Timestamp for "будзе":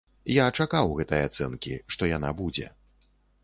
2.43-2.67